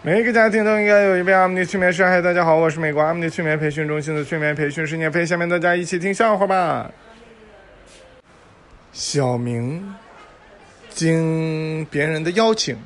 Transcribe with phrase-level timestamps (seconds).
[0.00, 2.04] 每一个家庭都应该有一位阿姆尼催眠师。
[2.04, 5.26] 嗨，大家好，我是美国阿姆尼催眠培训中心的催眠培训师聂飞。
[5.26, 6.88] 下面大家一起听笑话吧。
[8.92, 9.92] 小明
[10.88, 12.78] 经别人的邀请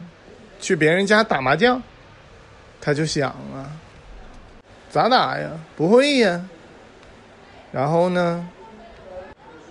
[0.59, 1.83] 去别人家打麻将，
[2.81, 3.69] 他就想啊，
[4.89, 5.51] 咋打呀？
[5.77, 6.43] 不会呀。
[7.71, 8.49] 然后呢，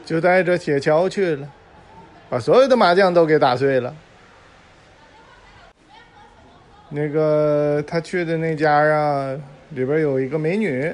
[0.06, 1.50] 就带着铁锹去了，
[2.30, 3.96] 把所有的麻将都给打碎了。
[6.94, 9.34] 那个他去的那家啊，
[9.70, 10.94] 里边有一个美女，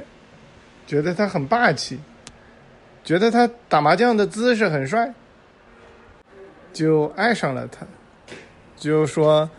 [0.86, 2.00] 觉得他很霸气，
[3.04, 5.12] 觉得他打麻将的姿势很帅，
[6.72, 7.84] 就爱上了他，
[8.76, 9.50] 就说：“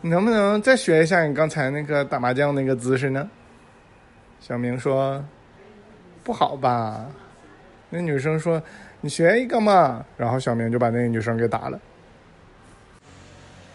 [0.00, 3.28] 能不能再学一下你刚才那个打麻将那个姿势呢？”
[4.38, 5.22] 小明说
[6.22, 7.04] ：“不好吧？”
[7.90, 8.62] 那女生说
[9.02, 11.80] ：“你学一个嘛。”然后小明就把那个女生给打了。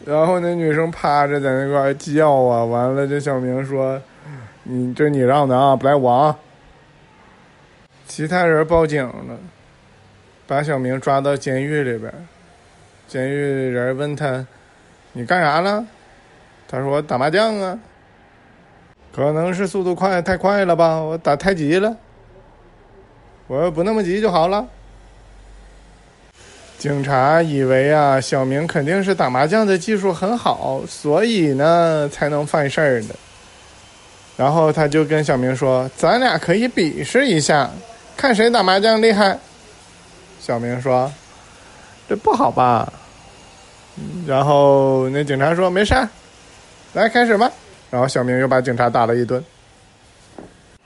[0.05, 3.99] 然后那女生趴着在那块叫啊，完了这小明说
[4.63, 6.37] ：“你这你让的啊，不赖我啊。”
[8.07, 9.37] 其他人报警了，
[10.45, 12.13] 把小明抓到监狱里边。
[13.07, 14.45] 监狱人问他
[15.13, 15.83] ：“你干啥了？”
[16.69, 17.79] 他说：“打麻将啊。”
[19.11, 21.97] 可能是速度快太快了吧，我打太急了。
[23.47, 24.67] 我要不那么急就好了。
[26.85, 33.15] 警察以为啊，小明肯定是打麻将的技术很好，所以呢才能犯事儿的。
[34.37, 37.67] 然后他就跟小明说：“咱俩可以比试一下，
[38.15, 39.35] 看谁打麻将厉害。”
[40.39, 41.11] 小明说
[42.07, 42.93] ：“这不好吧？”
[44.27, 45.95] 然后那警察说：“没事，
[46.93, 47.51] 来开始吧。”
[47.89, 49.43] 然后小明又把警察打了一顿。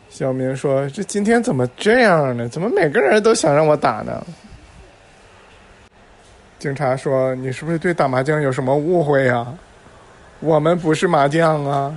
[0.09, 2.47] 小明说：“这今天怎么这样呢？
[2.47, 4.25] 怎么每个人都想让我打呢？”
[6.59, 9.47] 警察说：“你是不是对打麻将有什么误会呀？
[10.41, 11.95] 我们不是麻将啊。”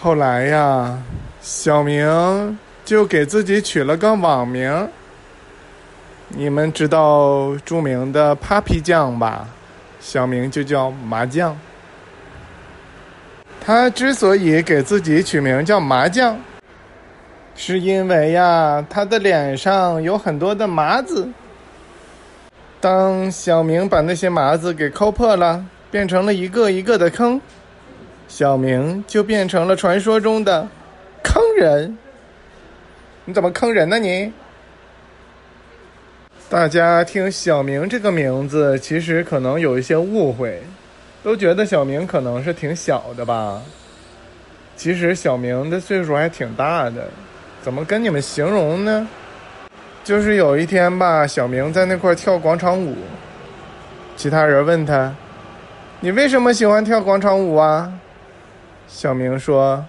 [0.00, 0.96] 后来呀，
[1.40, 4.88] 小明就给自己取了个网名。
[6.28, 9.48] 你们知道著名的 Papi 酱吧？
[9.98, 11.58] 小明就叫麻将。
[13.60, 16.38] 他之所以给自己取名叫麻将，
[17.56, 21.28] 是因为呀，他的脸上有很多的麻子。
[22.80, 27.40] 当小明把那些麻子给抠破了，变成了一个一个的坑，
[28.28, 30.68] 小明就变成了传说中的
[31.24, 31.98] 坑人。
[33.24, 33.98] 你怎么坑人呢？
[33.98, 34.32] 你？
[36.48, 40.62] 大家听小明这个名字，其实可能有一些误会，
[41.22, 43.60] 都觉得小明可能是挺小的吧？
[44.76, 47.08] 其实小明的岁数还挺大的，
[47.60, 49.06] 怎么跟你们形容呢？
[50.08, 52.96] 就是有一天吧，小明在那块跳广场舞，
[54.16, 55.14] 其他人问他
[56.00, 57.92] ：“你为什么喜欢跳广场舞啊？”
[58.88, 59.84] 小明说：“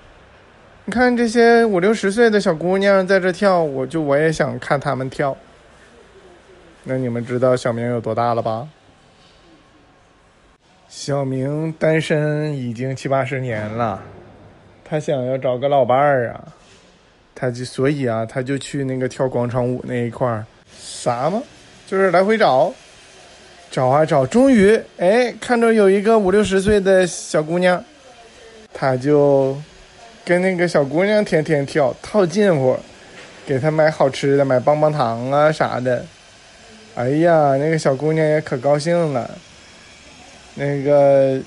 [0.84, 5.38] 你看这些五六十岁的小姑娘在这跳，我就我也想看她们跳。”
[6.84, 8.68] 那你们知道小明有多大了吧？
[10.90, 14.02] 小明单身已经七八十年了，
[14.84, 16.44] 他想要找个老伴儿啊。
[17.40, 20.44] 他就所以啊，他就去那个跳广场舞那一块儿，
[20.78, 21.42] 啥吗？
[21.88, 22.74] 就是来回找，
[23.72, 27.82] 找啊找，终于哎看着有一个五六十岁的小姑娘，
[28.74, 29.58] 他就
[30.26, 32.78] 跟那个小姑娘天天跳，套近乎，
[33.46, 36.06] 给她买好吃的，买棒棒糖啊啥的。
[36.96, 39.32] 哎呀，那个小姑娘也可高兴了。
[40.56, 41.40] 那个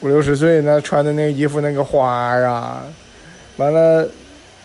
[0.00, 2.84] 五六十岁那穿的那个衣服那个花啊，
[3.58, 4.08] 完了。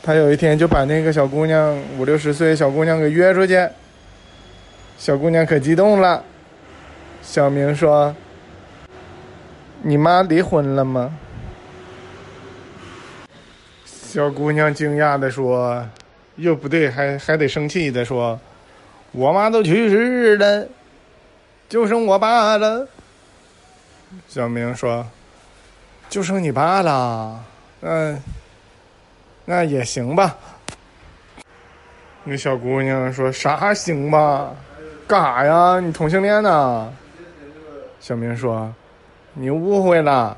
[0.01, 3.67] 他有一天就把那个小姑娘五六十岁小姑娘给约出去，
[4.97, 6.23] 小姑娘可激动了。
[7.21, 8.15] 小明说
[9.83, 11.13] ：“你妈离婚了吗？”
[13.85, 15.85] 小姑娘惊讶的说
[16.38, 18.39] ：“又不对，还还得生气的说，
[19.11, 20.67] 我妈都去世了，
[21.67, 22.88] 就剩我爸了。”
[24.27, 25.05] 小明说
[26.09, 27.44] ：“就剩你爸了，
[27.81, 28.19] 嗯。”
[29.50, 30.38] 那也行吧。
[32.24, 34.51] 那小姑娘说啥行吧？
[35.07, 35.80] 干啥呀？
[35.80, 36.94] 你同性恋呢？
[38.00, 38.72] 小明说
[39.34, 40.38] ：“你误会了，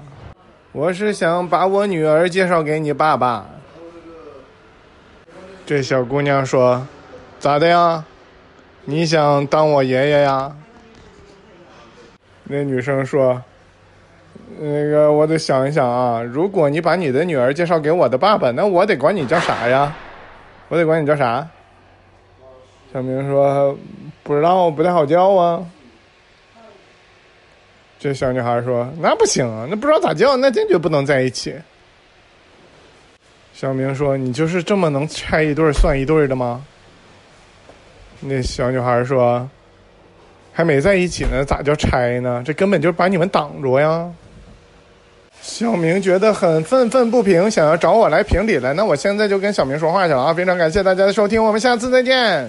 [0.71, 3.45] 我是想把我女儿介绍给你爸爸。”
[5.67, 6.87] 这小姑娘说
[7.37, 8.05] ：“咋的呀？
[8.85, 10.55] 你想当我爷爷呀？”
[12.47, 13.43] 那女生说。
[14.59, 16.21] 那个，我得想一想啊。
[16.21, 19.95] 如果你把你的女儿介绍给我的爸爸，那我得管你叫啥呀？
[20.67, 21.47] 我得管你叫啥？
[22.93, 23.77] 小明说
[24.23, 25.65] ：“不知道，不太好叫啊。”
[27.97, 31.55] 这小女孩说：“那不行啊，那不知道咋叫，那坚决不能在一起。”
[33.53, 36.65] 小明说：“你就是这么能拆一对算一对的吗？”
[38.19, 39.49] 那小女孩说
[40.61, 42.43] ：“还没在一起呢，咋叫拆呢？
[42.45, 44.07] 这根本就把你们挡着呀！”
[45.41, 48.73] 小明觉得很愤愤不平，想要找我来评理来。
[48.73, 50.31] 那我现在就跟小明说话去了啊！
[50.31, 52.47] 非常感谢大家的收听，我们下次再见。